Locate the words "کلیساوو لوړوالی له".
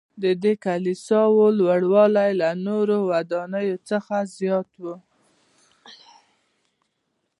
0.65-2.49